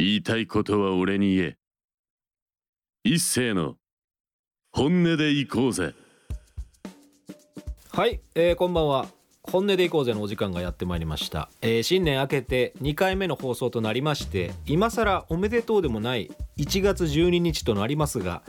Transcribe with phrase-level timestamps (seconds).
[0.00, 1.56] 言いたいことは俺に言え。
[3.02, 3.74] 一斉の
[4.70, 5.92] 本音で行こうぜ。
[7.90, 9.08] はい、えー、こんばんは。
[9.42, 18.42] 本音でいこうぜのお時間がやってまいりました、えー、新年明けて2回目の放送となりまして今更おめでとうでもない1月12日となりますが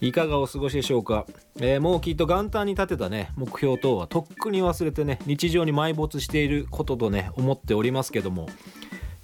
[0.00, 1.26] いかがお過ごしでしょうか、
[1.58, 8.48] えー、もうきっと元旦に立てたね目標等はとっくに忘れてね日常に埋没していることとね思っておりますけども、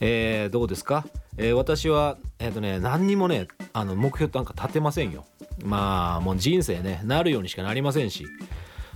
[0.00, 1.06] えー、どうですか、
[1.36, 5.24] えー、私はえっ、とね何にもねあの目標なんか立てませんよ。
[5.64, 8.26] まあもう人生ねなるようにしかなりませんし。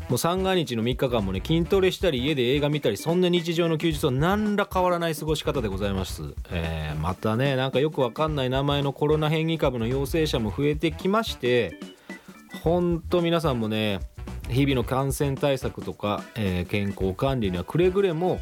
[0.09, 11.79] もう三が日の3日間もね筋トレしたり家で映画見たりそんな日常の休日は何ら変わらない過ごし方でございます、えー、またねなんかよくわかんない名前のコロナ変異株の陽性者も増えてきまして
[12.63, 14.01] ほんと皆さんもね
[14.49, 18.41] 日々の感染対策とか、えー、健康管理にはくれぐれも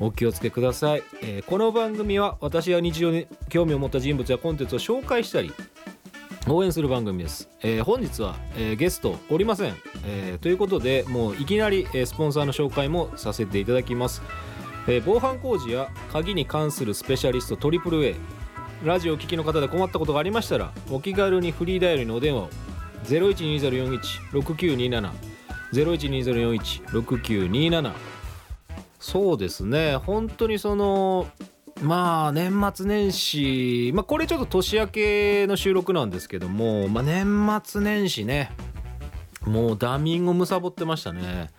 [0.00, 5.52] お気をつけください、えー、この番組は私が日常に興味を持った人物やコンテンツを紹介したり
[6.48, 9.74] 応援する番組です、えー、本日は、えー、ゲストおりません、
[10.06, 14.22] え、ということでもういきなり、えスポンサーの紹介もさせていただきます、
[14.86, 18.14] え防犯工事や鍵に関するスペシャリスト AAA
[18.84, 22.50] ラジオを聴きの方で困ったことがありましたらお気軽にフリーダイヤルのお電話を。
[23.06, 25.10] 0120416927
[25.72, 28.15] 0120416927
[29.06, 29.98] そうですね。
[29.98, 31.28] 本当にその
[31.80, 38.50] まあ年末年始まあこれちょっと年明けの収録なんですけどもまあ年末年始ね。
[39.44, 41.50] もうダミングむさぼってましたね。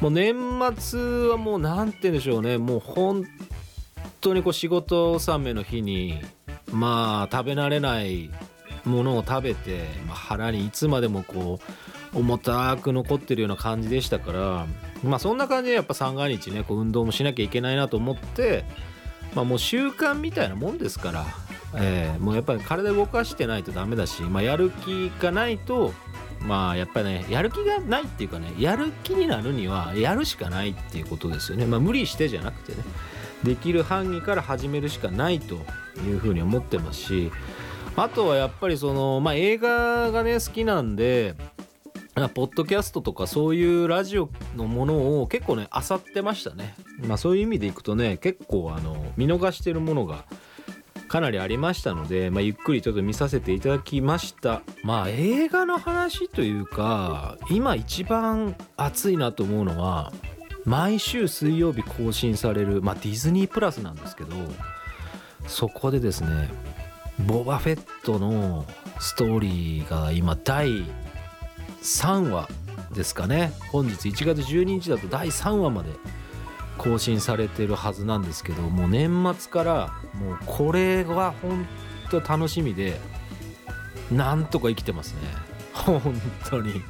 [0.00, 0.34] もう年
[0.78, 2.56] 末はもう何て言うんでしょうね。
[2.56, 3.26] もう本
[4.22, 6.22] 当にこう仕事納めの日に
[6.72, 8.30] まあ食べ慣れない
[8.86, 11.60] ものを食べて、まあ、腹にいつまでもこ
[12.14, 14.66] う重たく残ってるような感じでしたから
[15.04, 18.64] まあそんな感じでやっぱ三が日ねこう運動もしなきゃいけないなと思って
[19.34, 21.26] まあ、もう習慣みたいなもんですから、
[21.76, 25.92] えー、もうやっぱり体動かしてないとダメだし、まあ、やる気がないと
[26.40, 32.84] まあやっぱりねやる気がないっていうかねやる気になるにはやるしかないっていうことですよね、まあ、無理してじゃなくてね
[33.42, 35.56] できる範囲から始めるしかないと
[36.04, 37.32] いうふうに思ってますし
[37.96, 41.34] あとはやっぱりそのまあ映画がね好きなんで
[42.28, 46.74] ポッドキャストとかそういうラジオのものを結構ね漁ってましたね。
[47.06, 50.24] まあそういう意味でいくとね結構あの見逃してるものが
[51.08, 54.62] かなりありましたので、まあ、ゆっくりちょっと見させていただきました。
[54.82, 60.12] まあ映画の話というか今一番熱いなと思うのは
[60.64, 64.34] 毎週水曜日更新される、まあ、ディズニープラスなんですけど
[65.46, 66.50] そこでですね
[67.26, 68.66] ボバフェットの
[69.00, 70.84] ストーリーが今第
[71.82, 72.48] 3話
[72.92, 73.52] ですかね。
[73.70, 75.90] 本日1月12日だと第3話まで
[76.76, 81.66] 更新されてるはずなんですけどもう年末からもうこれは本
[82.10, 83.00] 当楽しみで
[84.12, 85.20] なんとか生きてますね。
[85.72, 86.00] 本
[86.48, 86.82] 当に。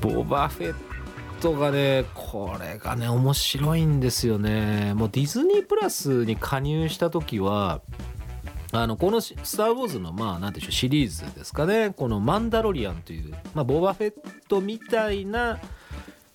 [0.00, 0.74] ボバフェッ
[1.40, 4.94] トがねこれがね面白いんですよね。
[4.94, 7.80] もうディズニープラスに加入した時は
[8.72, 11.92] あのこの「スター・ウォーズ」のまあ何でしょうシリーズですかね。
[11.96, 14.14] この「マンダロリアン」という、まあ、ボバフェッ
[14.48, 15.58] トみたいな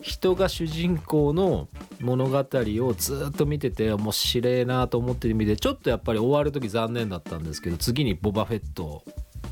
[0.02, 1.68] 人が主人公の
[2.02, 9.04] 物語をずっと見てて面白いなと思ってる意味でちょっとやっぱり終わる時残念だったんですけど次にボバフェット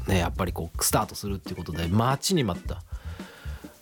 [0.08, 2.84] ねやっぱりこうスタートするっていうことで待ちに待った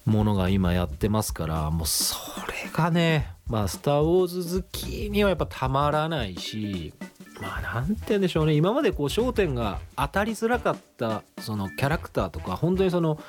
[0.06, 2.16] ものが今やってますからもうそ
[2.48, 6.94] れがねまあ「スター・ウォーズ」好きにはやっぱたまらないし
[7.42, 8.54] まあなんて言うんでしょうね。
[8.54, 13.20] 今までこう焦点が当たりづらかったそのキャラクターとか本当にその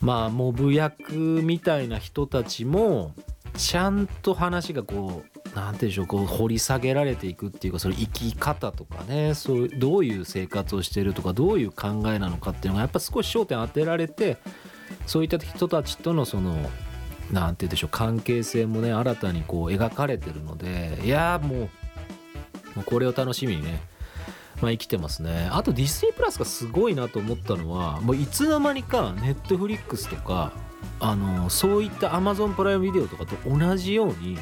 [0.00, 3.12] まあモブ役みたいな人たちも
[3.56, 14.38] ちゃんと話がこう何て言うんでしょうこう掘り下げられていくっていうかそれ生き方とかねそうどういう生活をしてるとかどういう考えなのかっていうのがやっぱ少し焦点当てられて
[15.06, 16.54] そういった人たちとのその
[17.30, 21.68] 何て言うんでしょう関係性もね新たにこう描かれてるのでいやもう
[22.82, 23.82] これを楽しみにね
[24.60, 25.48] まあ、生きてますね。
[25.50, 30.52] あとディズニープラスがすごいなと思ったのはもういつの間にかネットフリックスとか
[31.00, 34.38] あのそういったアマゾンプライムビデオとかと同じように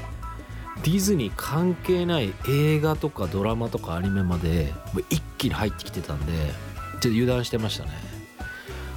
[0.84, 4.73] ディズニー関係ない映画とかドラマとかアニメまで
[5.11, 7.90] 一気に入ってきてたんでちょっと油断してましたね。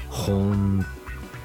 [0.10, 0.86] 本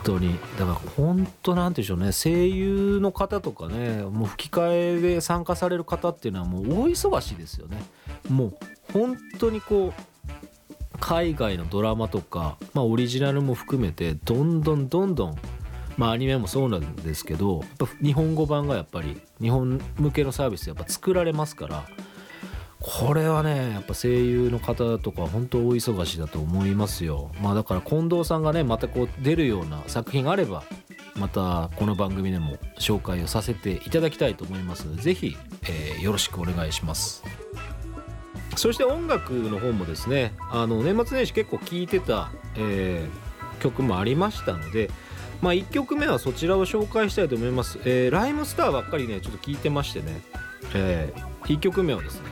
[0.03, 7.83] 当にだから本当なんでしょうね声優の方とかねもう吹き替えで参加される方っていうのはもう大忙しですよね。
[8.29, 8.55] もう
[8.93, 15.39] 本当にこう海外のドラマとか、まあ、オリジナルも含めてどんどんどんどん
[15.97, 17.65] まあアニメもそうなんですけど
[18.03, 21.85] 日本語版がやっぱり日本向けのサービスやっぱ作られますから
[22.81, 27.31] これはねやっぱ声優の方とか本当大忙しだと思いますよ。
[27.41, 30.65] まあだから近藤さんがねまたこう出るような作品があれば
[31.15, 37.23] またこの番組でも紹介をさせていただきたいと思いますのでぜひ、えーよろしくお願いします。
[38.57, 43.31] そして音楽の方もですねあの年末年始結構聴いてた、えー
[43.61, 44.91] 曲もありましたので
[45.43, 50.23] まあ1曲目はそちらを紹介したいと思います、えーライムスターばっかりねちょっと聞いてましてね、
[50.75, 51.13] え
[51.45, 52.30] 1曲目はですね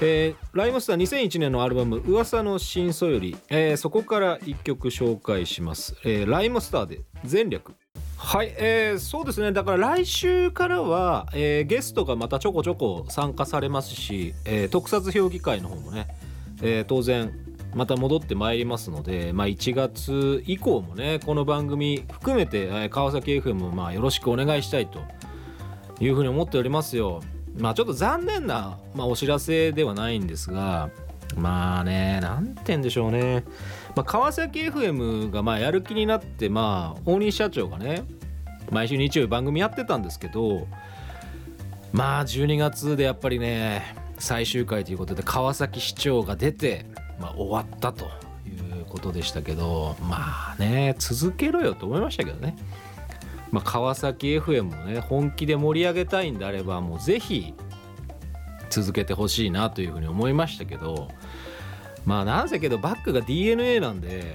[0.00, 7.00] えーライムスター2001年のアルバム「噂の真相」より、えーそこから1曲紹介します、えーライムスターで
[7.30, 7.72] 「前略」
[8.16, 9.52] はい、えーそうですね。
[9.52, 16.08] だから来週からは、えーゲストがまたちょこちょこ参加されますし、えー特撮評議会の方もね、
[16.62, 17.32] えー当然
[17.74, 25.00] また戻ってまいりますので、まあ、1月以降もねこの番組含めて、えー川崎 FM もまあよろしくお願いしたいと
[26.00, 27.20] いうふうに思っておりますよ。
[27.56, 30.90] まあちょっと残念な、まあ、お知らせではないんですが
[31.36, 33.44] まあねなんて言うんでしょうね、
[33.94, 38.04] まあ、川崎 FM がまあやる気になってまあ大西社長がね
[38.70, 40.66] 毎週日曜日番組やってたんですけど
[41.92, 46.86] まあ12月でやっぱりね最終回ということで川崎市長が出て、
[47.20, 48.06] まあ、終わったと
[48.46, 52.56] いうことでしたけどまあね続けろよと思いましたけどね。
[53.50, 57.54] まあ、川崎 FM もね本気で盛り上げたいんであればもうぜひ
[58.70, 61.08] 続けてほしいなというふうに思いましたけど
[62.04, 64.34] まあなんせけどバックが DNA なんで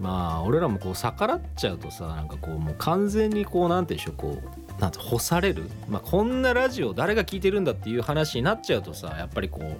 [0.00, 4.42] まあ俺らもこう逆らっちゃうとさなんかこうもう完全にこうなんて言うんでしょうこ
[4.76, 9.78] うなんて干される、まあ、こんなラジオ誰が聞いてるんだっていう話になっちゃうとさやっぱりこう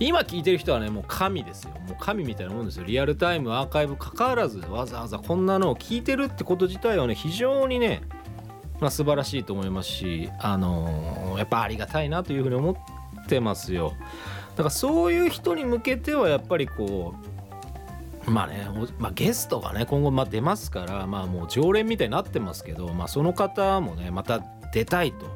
[0.00, 1.70] 今聞いてる人はねもう神ですよ。
[1.86, 2.84] もう神みたいなもんですよ。
[2.84, 8.02] リアルタイムアーカイブ関わらずわざわざこんなのを聞いてるってこと自体はね非常にね、
[8.80, 13.94] まあ、素晴らしいと思いますしあのーやっぱありがたいなというふうに思ってますよ。
[14.56, 17.14] だからそういう人に向けてはやっぱりこ
[18.26, 18.66] うまあね、
[18.98, 24.40] まあ、ゲストがね今後ま出ますからまあもう常連みたいになってますけど、まあ、その方もねまた
[24.72, 25.26] 出たいと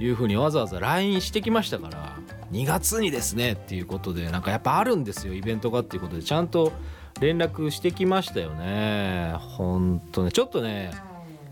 [0.00, 2.16] いうふうにわざわざ LINE してきましたから
[2.52, 6.72] 2月にですねっていうことでなんかやっぱあるんですよイベントがっていうことでちゃんと
[7.20, 9.34] 連絡してきましたよね。
[9.38, 10.92] ほんとねちょっとね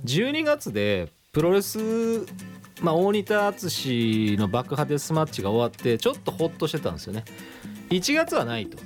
[0.04, 1.78] 12月でプロレス
[2.80, 7.24] まあ大仁田淳の爆破デスマッチが終わってちょっとホッとしてたんですよね。
[7.90, 8.78] 1月はないと。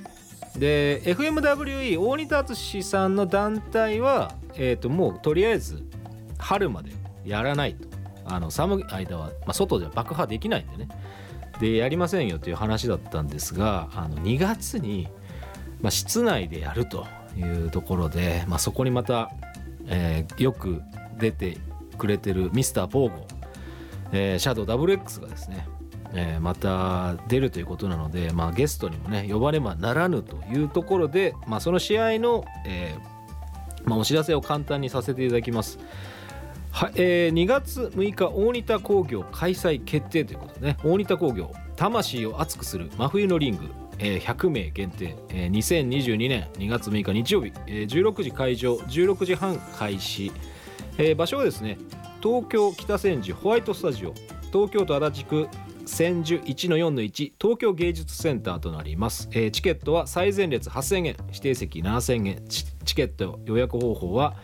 [0.57, 5.83] で FMWE 大仁田淳さんの団体は、えー、ともうとりあえず
[6.37, 6.91] 春まで
[7.25, 7.87] やらないと。
[8.25, 10.87] あの寒い間は、まあ、外では爆破できないんでね。
[11.59, 15.07] でやりませんよという話だったんですがあの2月に、
[15.81, 17.05] まあ、室内でやると
[17.37, 19.31] いうところで、まあ、そこにまた、
[19.87, 20.81] えーよく
[21.17, 21.57] 出て
[21.97, 23.27] くれてるミスターポーゴ、
[24.11, 25.67] えーシャドウ WX がですね、
[26.13, 33.11] えーまた出るということなので、まあ、ゲストにもね呼ばねばならぬというところで、まあ、その試合の、えー
[33.87, 35.79] まあ、お知らせを簡単にさせていただきます。
[36.71, 40.77] はい、えー2月6日大仁田工業開催決定ということでね。
[40.83, 43.69] 大仁田工業魂を熱くする真冬のリング、
[43.99, 50.31] えー100名限定、えー2022年2月6日日曜日、えー16時会場16時半開始、
[50.97, 51.77] えー場所はですね
[52.23, 54.13] 東京北千住ホワイトスタジオ
[54.51, 55.47] 東京都足立区
[55.85, 62.45] 千住1-4-1東京芸術センターとなります、えーチケットは最前列8000円指定席7000円。
[62.47, 64.35] チケット予約方法は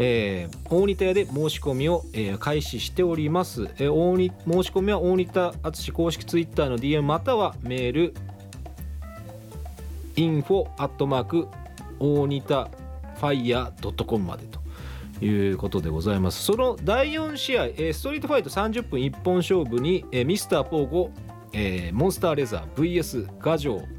[0.00, 8.14] えー大仁田屋で申し込みを、えー開始しております、えー大仁申し込みは大仁田淳公式ツイッターの DM またはメール
[10.14, 11.48] info アットマーク
[11.98, 12.70] 大仁田
[13.16, 16.44] ファイヤー .com までということでございます。
[16.44, 21.10] その第4試合、えーストリートファイト30分一本勝負に、えーミスターポーゴ、
[21.52, 23.98] えーモンスターレザー VS ガジョー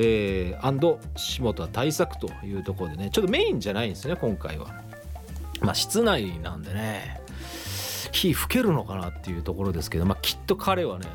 [0.00, 4.87] えー、アンド下田対策というところでねちょっとメインじゃないんですね今回は。
[5.60, 7.20] まあ室内なんでね
[8.12, 11.06] 火吹けるのかなっていうところですけど、まあ、きっと彼はね、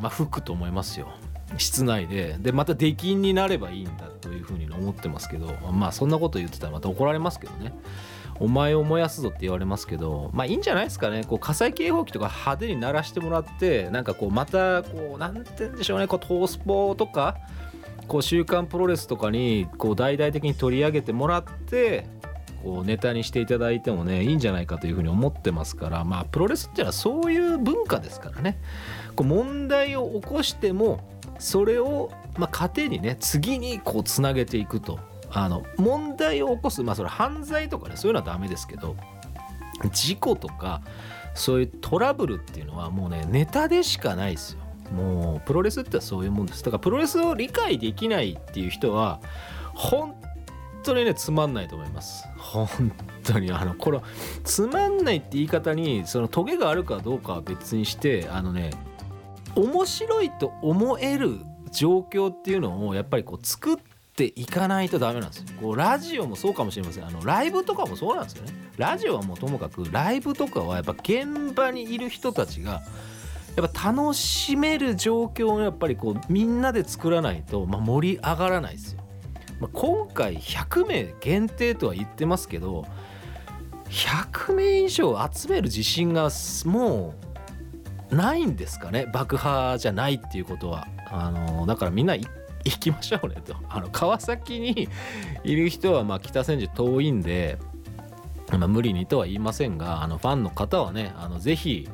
[0.00, 1.08] まあ、吹くと思いますよ。
[1.56, 2.36] 室内で。
[2.38, 7.74] でまた出禁になればいいんだというふうに思ってますけどまあそんなこと言ってたらまた怒られますけどね。
[8.40, 11.24] お前を燃やすぞって言われますけどまあいいんじゃないですかね。
[11.24, 16.06] こう火災警報器とか派手に鳴らしてもらってなんかこうまたこうなんて言うんでしょうね。
[16.06, 17.36] こうトースポとか
[18.06, 22.06] こう週刊プロレスとかにこう大々的に取り上げてもらって
[22.62, 28.58] こうネタにしていただいてもねいいんじゃないかというふうに思ってますからまあプロレスっていうのはそういう文化ですからね。
[29.16, 31.00] こう問題を起こしても
[31.38, 34.98] それをまあ糧にね次にこうつなげていくと。
[35.30, 38.96] あの問題を起こすまあそれ犯罪とかねそういうのはダメですけど
[39.92, 40.80] 事故とか
[41.34, 44.60] そういうトラブルっていうのはもうねネタでしかないですよ。
[44.90, 46.64] もうプロレスってそういうもんです。
[46.64, 49.20] だからプロレスを理解できないっていう人は
[49.74, 50.16] 本
[50.88, 52.68] 当にねつまんないと思います本
[53.22, 54.00] 当にあのこれ
[54.44, 58.70] つまんないって言い方にそのトゲがあるかどうかは別にしてあのね
[59.54, 61.40] 面白いと思える
[61.72, 63.76] 状況っていうのをやっぱりこう作っ
[64.16, 65.44] ていかないとダメなんですよ。
[65.60, 68.52] こうラジオもそうかもしれませんあのライブとかもそうなんですよね。
[68.76, 72.82] ラジオはもうともかくライブとかはやっぱ現場にいる人たちが
[73.56, 78.97] やっぱ楽しめる状況をやっぱりこうみんなで作らないと、まあ、盛り上がらないですよ。
[79.60, 82.86] まあ、今回100名限定とは言ってますけど
[83.90, 86.30] 100名以上集める自信が
[86.64, 87.14] も
[88.10, 89.06] うないんですかね？
[89.12, 90.86] 爆破じゃないっていうことは。
[91.10, 92.28] あのだからみんな行
[92.78, 93.54] きましょうねと。
[93.68, 94.88] あの川崎に
[95.42, 97.58] いる人はまあ北千住遠いんで、
[98.50, 101.88] まあ、無理にとは言いませんがあのファンの方はねあのぜひ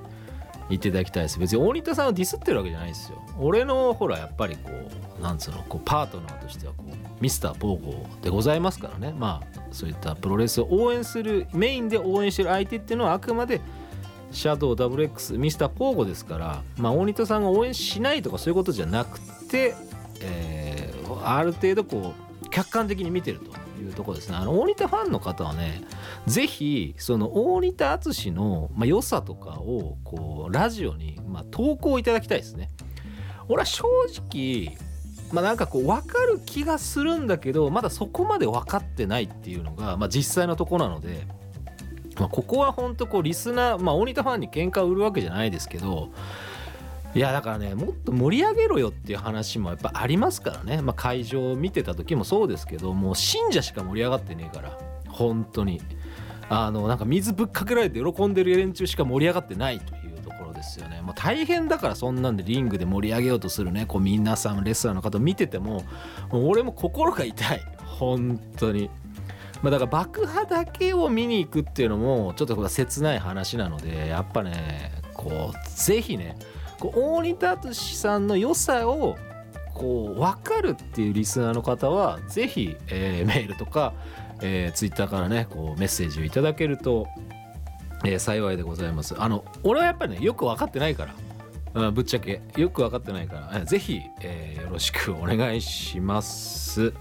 [0.68, 1.38] 言っていただきたいです。
[1.38, 3.22] 別に大仁田さんをディスってるわけじゃないですよ。
[3.38, 4.70] 俺のほらやっぱりこ
[5.18, 9.14] うなんつうのこうパートナーとしてはこうミスターポーゴでございますからね。
[9.16, 13.60] まあそういったプロレスを応援するメインで応援してる相手っていうのはあくまで
[14.30, 19.74] シャドウ WX ミスターポーゴですからまあ大仁田さんが応援しないとかそういうことじゃなくて、
[20.20, 23.63] えー、ある程度こう客観的に見てると。
[23.80, 24.36] いうとこですね。
[24.36, 25.82] あの大仁田ファンの方はね
[26.26, 32.70] ぜひその大仁田淳の、まあ、良さとかをこうラジオに、まあ、投稿いただきたいですね。
[33.48, 34.76] 俺は正直
[35.32, 41.26] まあなんかこう分かる気がするんだけどまだそこまで分かってないっていうのが、まあ、実際のとこなので、
[42.18, 46.10] まあ、ここは本当こうリスナーまあ大仁田ファンに喧嘩を売るわけじゃないですけど
[47.14, 54.78] いやだからねもっと盛り上げろよっていう話もやっぱありますからね、まあ、会場を見てた時もそうですけどもう信者しか盛り上がってねえから
[55.08, 55.80] 本当に。
[56.48, 61.00] あのなんか水ぶっかけられて喜んでる連中しか盛り上がってないというところですよね。
[61.00, 63.86] もう大変だからそんなんでリングで盛り上げようとするね。
[63.86, 65.84] こう皆さんレスラーの方見てても
[66.30, 67.60] も俺も心が痛い。
[67.86, 68.90] 本当に。
[69.62, 76.36] まあ、だから爆破だけを見に行くっていうのもちょっと切ない話なのでやっぱねこうぜひね
[76.84, 79.16] こう大仁田淳さんの良さを
[79.72, 83.94] こう分かるっていうリスナーの方はぜひ、えー、メールとか、
[84.42, 87.08] えー、ツイッターからねこうメッセージをいただけると、
[88.04, 89.14] えー、幸いでございます。
[89.18, 91.90] あの俺はやっぱりねよく分かってないから。
[91.90, 92.40] ぶっちゃけ。
[92.56, 93.64] よく分かってないから。
[93.64, 96.92] ぜひ、えー、よろしくお願いします。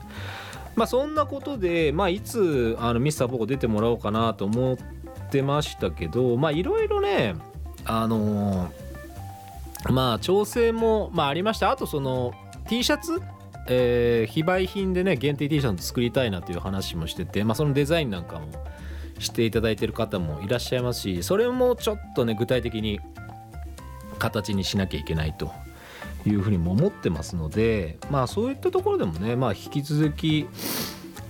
[0.75, 4.77] まあそんなことでまあいつあのミスターボコ出てもらおうかなと思っ
[5.29, 7.35] てましたけどまあいろいろね
[7.85, 8.82] あのー
[9.89, 11.71] まあ調整も、まあ、ありました。
[11.71, 12.33] あとその
[12.67, 13.21] T シャツ？
[13.69, 18.47] えー、非売品でね限定 T シャツ作りたいなという話もしてて、まあ、そのデザインなんかも
[19.19, 22.99] していただいてる方もいらっしゃいますしそれもちょっとね具体的に
[24.19, 25.49] 形にしなきゃいけないと
[26.25, 30.47] いうふうにも思ってますのでまあそういったところでもねまあ引き続き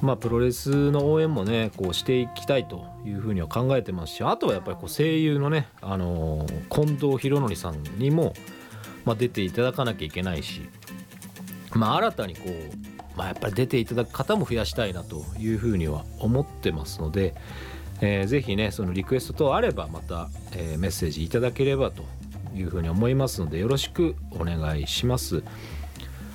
[0.03, 8.33] まあプロレスの応援もねこうしていきたいというふうには考えてますしあとはやっぱりこう声優のねあのー、近藤博則さんにも、
[9.05, 10.69] まあ、出ていただかなきゃいけないし
[11.75, 17.35] まあ、新たにこう、まあ、やっぱり出ていただく方も増やしたいなというふうには思ってますので、
[18.01, 22.03] えー、ぜひねそのリクエスト等あればまた、えー、メッセージいただければと
[22.55, 25.43] いうふうに思いますのでよろしくお願いします。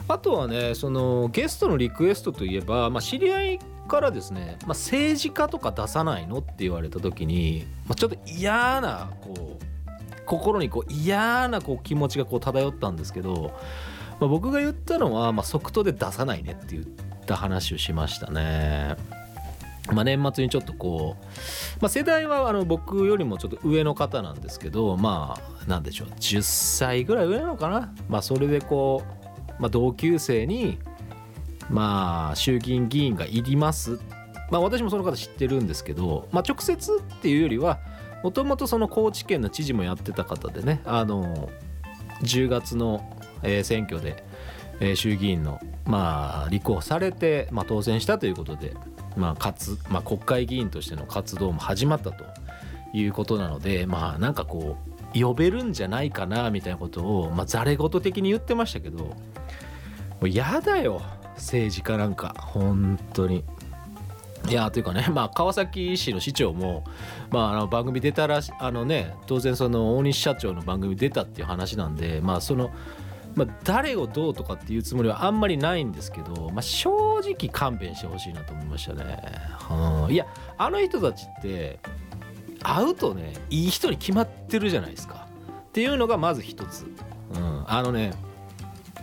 [0.08, 13.52] あとはねそのゲストのリクエストといえば、まあ、知り合いからですね、まあ、政治家とか出さないのって言われた時に、まあ、ちょっと嫌なこう心にこう嫌なこう気持ちがこう漂ったんですけど
[14.20, 16.84] まあ、僕が言ったのは、まあ、即答で出さないねって言っ
[17.26, 18.96] た話をしましたね。
[19.92, 21.24] まあ、年末にちょっとこう、
[21.80, 29.27] まあ、世代はあの僕よりもちょっと上の方なんですけどまあなんでしょう10歳ぐらい上なのかな、まあ、それでこう、
[29.58, 30.78] まあ、同級生に
[31.70, 33.98] まあ衆議院議員がいります。
[34.50, 37.78] まあ私もその方知ってるんですけど、まあ、直接っていうよりは
[38.22, 41.50] もともとその高知県の知事もやってた方でねあの
[42.22, 43.16] 10月の、
[43.62, 44.24] 選挙で、
[44.96, 48.74] 衆議院の、まあ、立候補されて、まあ、当選したということで、
[49.16, 52.24] まあかつまあ、国会議員としての活動も始まったと
[52.92, 54.87] いうことなのでまあなんかこう
[55.20, 59.14] 呼べるんじゃないかなみたいなことを、まあ、ざれ言的に言ってましたけども
[60.22, 61.02] う嫌だよ
[61.36, 63.44] 政治家なんか本当に。
[64.48, 66.84] いやというかね、まあ、川崎市の市長も、
[67.30, 72.70] まあ、あの番組出たらあのね当然その大西社長の番組出たっていう話なんでまあその
[73.38, 79.22] まあ、誰をどうとかっていうつもりはあんまりないんですけど、まあ、正直勘弁してほしいなと思いましたね。
[79.70, 81.78] うん、いやあの人たちって
[82.62, 85.28] 会うとねいい人に決まってるじゃないですか。
[85.68, 86.86] っていうのがまず一つ。
[87.34, 88.12] うん、あのね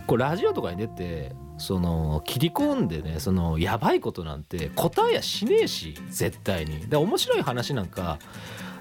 [0.06, 6.80] こうラジオとかに出てその切り込んでねそのやばいことなんて答えやしねえし絶対に。
[6.88, 8.18] で面白い話なんか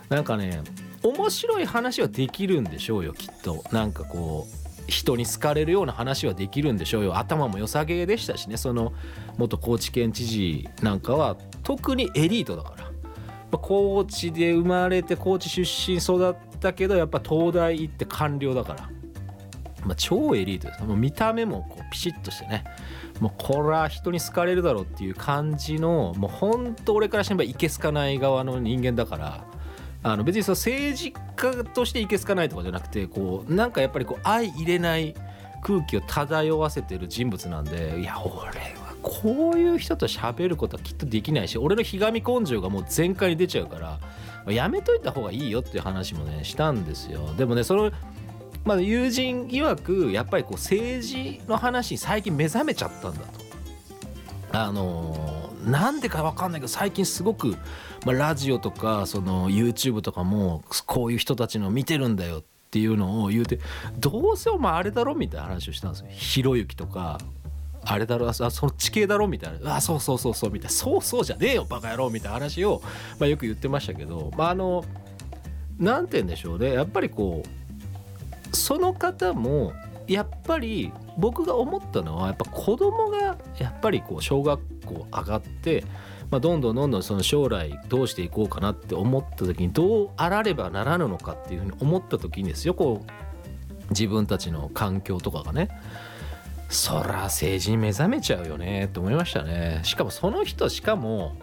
[0.09, 0.61] なんかね
[1.03, 3.63] 面白い話はできるんでしょうよきっと。
[3.71, 7.17] なんかこう人に好かれるような話はできるんでしょうよ。
[7.17, 8.93] 頭も良さげでしたしねその
[9.37, 12.84] 元高知県知事なんかは特にエリートだから。
[13.51, 18.89] まあ高知で生まれて高知出身育ったけどやっぱ東大行って官僚だから、
[19.85, 20.83] まあ、超エリートです。
[20.83, 22.63] もう見た目もこうピシッとしてね。
[23.19, 29.45] もうこれは人に好かれるだろうっていう感じのもうほんと俺からしてみればいけすかない側の人間だから。
[30.07, 35.15] あの別にその政治家としていけすかないとかじゃなくてこうなんかやっぱりこう相入れない
[35.63, 43.99] 空気を漂わせてる人物なんでいや俺はこういう人と喋ることはきっとできないし俺のひがみ根性がもう全開に出ちゃうか
[44.45, 47.33] らやめといた方がいいよっていう話もねしたんですよ。
[47.35, 47.91] でもねその
[48.63, 53.45] まあ友人曰くやっぱりこう政治の話に最近目覚めちゃったんだと。
[54.57, 57.57] あのーなんでか分かんないけど最近すごく、
[58.05, 63.59] まあ、ラジオとかその YouTube とかもこういう人たちの見てるんだよっていうのを言うて
[63.97, 66.07] どうせお前あれだろみたいな話をしたんですよ。
[66.11, 67.19] ひろゆきとか。
[67.85, 69.27] あれだろあそそっち系だろ？
[69.27, 69.75] みたいな。
[69.75, 70.69] あそうそうそうそうみたいな。
[70.71, 72.09] そうそうじゃねえよバカ野郎。
[72.09, 72.81] みたいな話を、
[73.19, 74.31] まあ、よく言ってましたけど。
[74.35, 74.83] まああの
[75.77, 76.73] なんて言うんでしょうね。
[76.73, 79.73] やっぱりこうその方も
[80.07, 85.83] やっぱり僕が思ったのはやっぱ子供がやっぱりこう小学校上がって、
[86.31, 92.73] まあ、どんどんどんどんその将来どうしていこうかなって思った時にどうあらればならぬのかっていうふうに思った時にですよ。
[92.73, 95.69] こう自分たちの環境とかがね。
[96.69, 99.81] そら政治に目覚めちゃうよねって思いましたね。
[99.83, 101.35] しかもその人しかも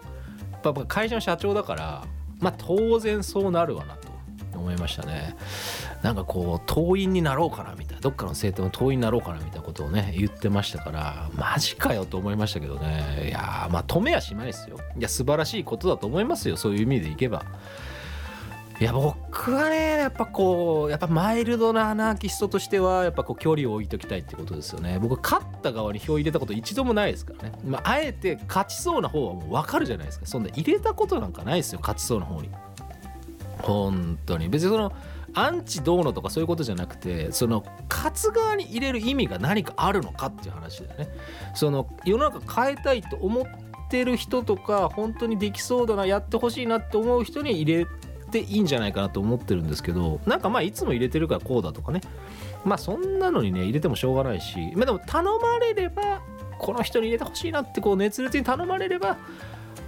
[0.63, 2.05] やっぱ会社の社長だから
[2.39, 4.09] まあ当然そうなるわなと
[4.53, 5.35] 思いましたね。
[6.01, 13.27] なんかこう党員になろうかなみたいなどっかの政党の党員になろうかなみたいなことをね言ってましたからマジかよと思いましたけどね。
[13.29, 14.77] いやまあ止めやしないですよ。
[14.97, 16.57] いや素晴らしいことだと思いますよ。
[16.57, 17.45] そういう意味でいけば。
[18.83, 24.99] いや僕はねやっぱこうやっぱマイルドなアナーキストとしてはやっぱこう距離を置いときたいってことですよね。
[24.99, 30.25] 僕勝った側に票入れたこと一度もないですからね、まあ、あえて勝ちそうな方はもう分かるじゃないですか。
[30.25, 32.49] そんな入れたことなんかないですよ勝ちそうな方に。
[33.59, 34.49] 本当に。
[34.49, 34.91] 別にその
[35.33, 41.07] アンチどうのとかそういうことじゃなくてその勝つ側に入れる意味が何かあるのかっていう話だよね。
[41.55, 43.45] その世の中変えたいと思っ
[43.89, 47.87] てる人とか本当にできそうだなやってほしいなって思う人に入れ
[48.33, 52.01] ていいんじゃないかなと思ってるんですけどなんかまあいつも入れてるからこうだとかね。
[52.65, 56.21] まあそんなのにね入れてもしょうがないしまあでも頼まれれば
[56.57, 59.17] この人に入れてほしいなってこう熱烈に頼まれれば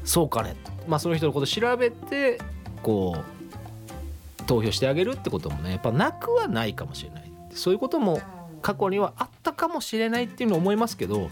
[0.04, 0.56] そうかね。
[0.88, 2.40] まあその人のこと調べて
[2.84, 7.32] こう投票してあげるってこともねやっぱなくはないかもしれない。
[7.52, 8.22] そういうことも
[8.62, 11.30] 過去にはあったかもしれないっていうのを思いますけど、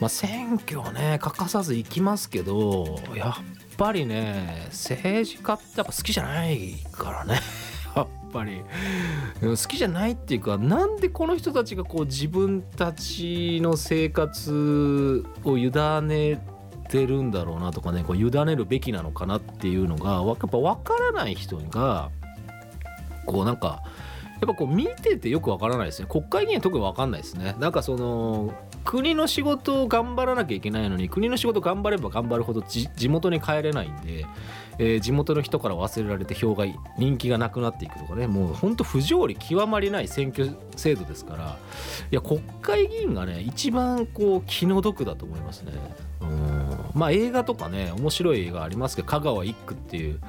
[0.00, 7.40] まあ、選挙ね欠かさず行きますけどやっぱりね政治家ってやっぱ好きじゃないからね。
[7.96, 8.62] やっぱり。
[9.40, 15.70] 好きじゃないっていうかなんでこの人たちがこう自分たちの生活を委
[16.02, 16.44] ね
[16.88, 22.10] てるんだろうなとかねこう委ねるべきなのかなっていうのがやっぱ分からない人が
[23.26, 23.82] こうなんか
[24.40, 26.08] やっぱこう見ててよくわからないですね。
[26.10, 27.56] 国会議員は特にわかんないですね。
[27.58, 28.52] なんかその
[28.84, 34.26] 国の仕事を頑張らなきゃいけないのに国の仕事頑張れば頑張るほど地元に帰れないんで、
[34.78, 36.64] えー地元の人から忘れられて票が
[36.98, 41.58] 人気がなくなっていくとかねもうほんと不条理極まりない選挙制度ですから
[42.10, 45.72] いや国会議員がね一番こう気の毒だと思いますね。
[46.20, 46.68] うん。
[46.94, 50.20] まあ映画とかね面白い映画ありますけど香川一区っていう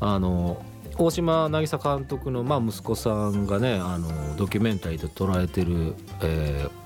[0.00, 0.62] あの
[0.96, 6.79] 大島渚監督の、まあ、息子さんがねあのドキュメンタリーで捉えてる、えー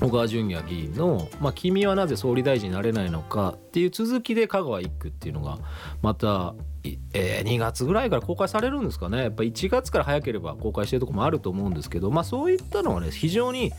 [0.00, 5.58] 小川淳也議員の、まあ「君はなぜ総理大臣になれないのか」っていう続きで香川一区っていうのが
[6.02, 9.18] また、えー2月ぐらいから公開されるんですかね。
[9.18, 13.72] やっぱ1月から早ければ公開してるとこもあると思うんですけどまあそういったのはね非常に、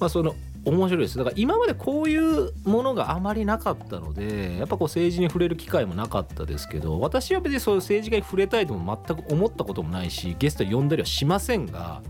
[0.00, 1.18] まあ、その面白いです。
[1.18, 12.02] だから今までこういうものがあまりなかったのでやっぱこう政治に触れる機会もなかったですけど私は別にそういう政治家に触れたいとも全く思ったこともないしゲスト呼んだりはしませんが、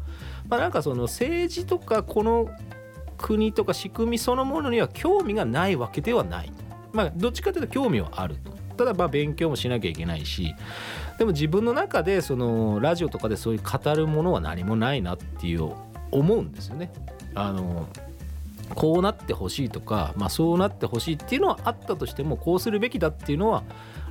[0.48, 2.48] まあ、なんかその政治とかこの
[3.24, 6.52] 国とか仕組みそのものには興味がないわけではない
[6.92, 10.54] まあどっちかというと興味はあるとただまあ勉強もしなきゃいけないし
[11.18, 15.72] でも自分の中でそのラジオとかでそういう語るものは何もないなっていう
[16.10, 16.92] 思うんですよね。
[17.34, 17.88] あの
[18.74, 23.62] こうなってほしいとか、まあ、そうなってほしいっていうのはあったとしてもこうするべきだっていうのは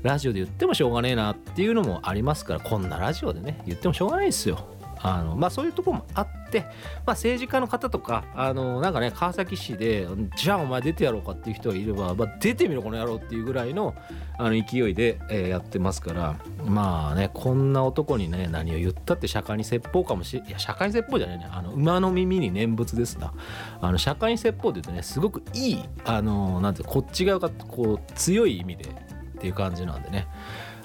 [0.04, 4.67] ラジオで言ってもしょうがねえなっていうのもありますからこんなラジオでね言ってもしょうがないですよ。
[5.03, 6.71] あの、まあ、そういうところもあって、まあ、
[7.11, 13.93] 政治家の方とかあのなんかね川崎市でじゃあお前出てやろうかっていう人がいれば、まあ、出てみろこの野郎っていうぐらいの
[14.39, 16.35] あの勢いで、えーやってますから
[16.65, 23.33] まあねこんな男にね何を言ったって釈迦に説法かもしれいや釈迦に説法じゃないねあの馬の耳に念仏ですな。
[23.81, 28.93] あの釈迦に説法って言うとねすごくいいあのなんてこっち側がこう強い意味でっ
[29.39, 30.27] ていう感じなんでね。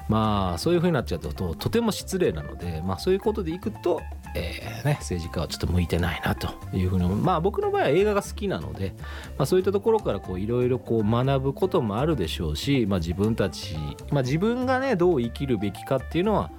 [0.08, 4.00] まあそういう風になっちゃうととても失礼なのでまあそういうことでいくと、
[4.34, 8.94] えーね、政治家はちょっと向いてないなというふうにまあ僕の場合は映画が好きなので、
[9.36, 13.76] まあ、そういったところからいろいろ学ぶこともあるでしょうし、まあ、自分たち、
[14.10, 16.50] まあ、自分がねどう生きるべきかっていうのは、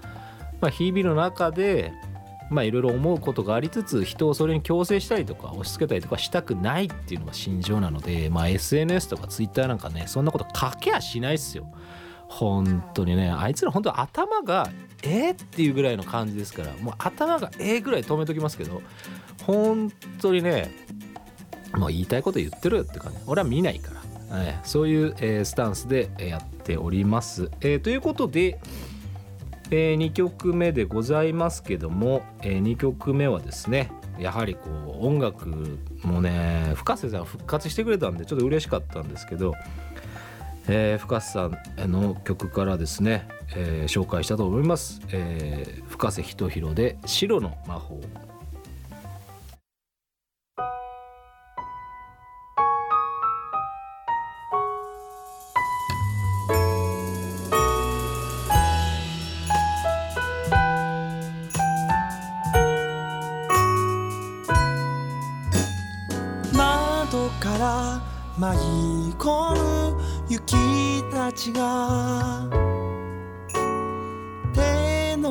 [0.61, 1.91] まあ、日々の中で
[2.49, 11.65] まあいろいろ思うことがありつつ人をそれに強制したりとか押し付けたりとかしたくないっていうのが心情なので、まあ、SNS とか Twitter なんかねそんなこと書けやしないっすよ。
[12.29, 14.69] 本当にねあいつら本当頭が
[15.01, 18.81] えー、っていうぐらいの感じですからもう頭がえーぐらい止めときますけど
[19.43, 20.71] 本当にね
[21.75, 23.19] もう言いたいこと言ってるって感じ。
[23.27, 23.91] 俺は見ないか
[24.29, 28.59] ら、えーそういう、えースタンスでやっております、えーということで、
[29.71, 34.69] え2曲目でございますけども、え2曲目はですねやはりこ
[35.01, 35.47] う音楽
[36.03, 39.53] もね深瀬さん復活してくれたんでちょっと嬉しかったんですけど
[40.71, 47.99] えー、深瀬さんの曲からですね、えー紹介したと思います、えー深瀬仁弘で「白の魔法」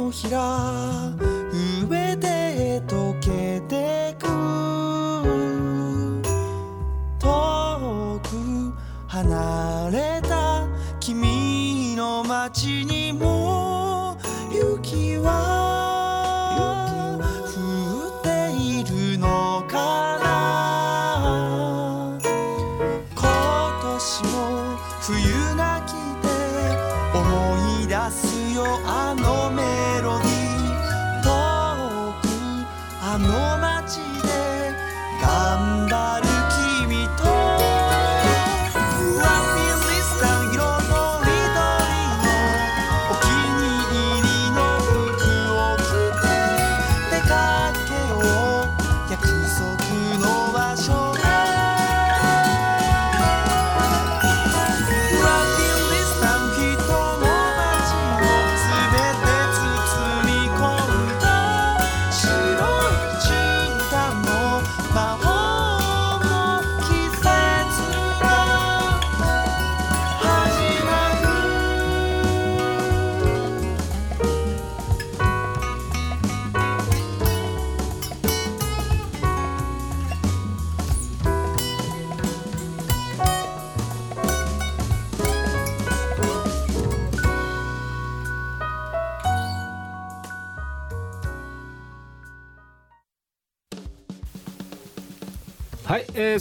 [0.08, 1.12] のひら
[1.86, 2.07] 上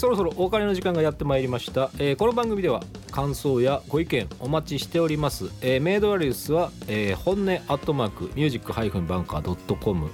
[0.07, 10.09] そろそろお別れの時間がやってまいりました、えーこの番組では感想やご意見お待ちしております、えーメイドアリウスは、えー本音アットマークミュージックハイフンバンカー .com、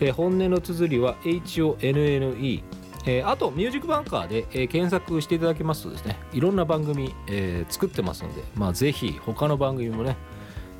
[0.00, 2.62] えー本音の綴りは HONNE
[3.06, 10.18] えーあとミュージックバンカーで、えー検索していただきますとですねいろんな番組、えー作ってますので、まあ、ぜひ他の番組もね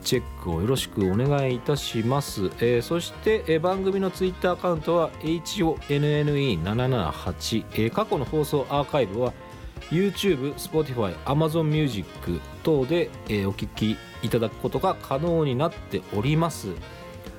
[0.02, 2.50] チェックをよろしくお願いいたします。
[2.60, 9.32] えーそして、えー番組のツイッターアカウントは HONNE778、えー過去の放送アーカイブは
[9.90, 16.68] YouTube、Spotify、Amazon Music 等で、えーお聞きいただくことが可能になっております。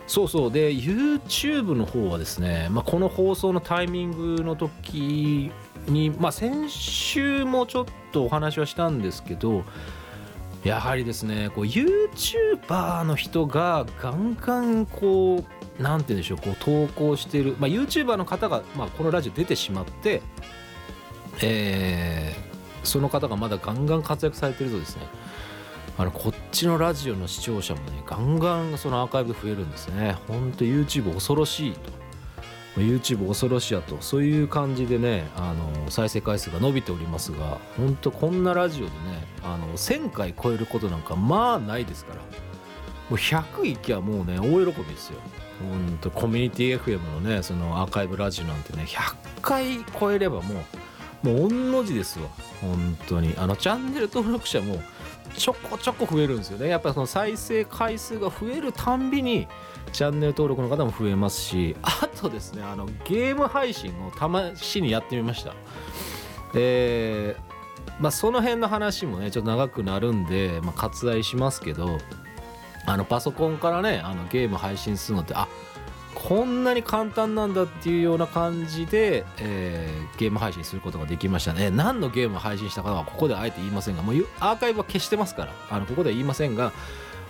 [0.08, 5.52] そうそうで YouTube の方はですね、まあ、この放送のタイミングの時
[5.88, 9.64] に、まあ、先週もちょっとお話はしたんですけど
[10.64, 15.44] やはりですねこう YouTuber の人がガンガンこ
[15.80, 20.22] うなんて言うんでしょうこう投稿してる、まあ、YouTuber の方が、まあ、このラジオ出てしまって、
[21.42, 25.04] えーその方がまだガンガン活躍されてるとですね
[25.98, 30.18] あのこっちのラジオの視聴者もねガンガンそのアーカイブ増えるんですね。
[30.28, 32.03] ほんと YouTube 恐ろしいと。
[32.76, 33.98] YouTube 恐ろしやと。
[34.02, 42.22] そういう感じでねあの再生回数が伸びておりますが本当こんなラジオでねあの1000回超えることなんかまあないですから。
[43.10, 45.20] もう100いきゃもうね大喜びですよ。
[45.60, 50.64] 本当コミュニティ FM のねそのアーカイブラジオなんてね100回超えればも
[51.24, 52.28] うもう御の字ですわ
[52.62, 53.36] 本当に。
[53.38, 54.82] あのチャンネル登録者も
[55.36, 56.68] ちょこちょこ増えるんですよね。
[56.68, 59.48] やっぱその再生回数が増えるたんびに
[59.92, 64.12] チャンネル登録の方も増えますしあとですねあのゲーム配信を
[64.56, 65.54] 試しにやってみました。
[66.56, 67.36] え
[68.00, 71.98] まあその辺の話もねちょっと長くなるんで、まあ、割愛しますけど
[72.86, 75.48] あのパソコンからねあのゲーム配信するのってあ
[76.16, 86.72] こんなに簡単なんだっていうような感じで、えーゲーム配信することができましたね何のゲームを配信したかはここであえて言いませんがもうアーカイブは消してますからあのここでは言いませんが、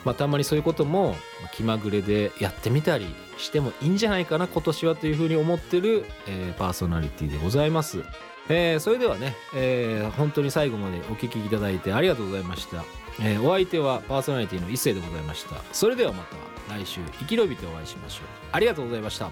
[0.04, 1.16] まあ、たまにそういうことも
[1.54, 8.04] 気まぐれでやってみたりしてもいいんじゃないかな今年はというふうに思ってる、えーパーソナリティでございます。
[8.50, 12.84] えーそれではね、えー本当に最後までお聞きいただいてありがとうございました。
[13.20, 15.56] えーお相手はパーソナリティの一世でございました。
[15.72, 16.36] それではまた
[16.78, 18.26] 来週生き延びてお会いしましょう。
[18.52, 19.32] ありがとうございました。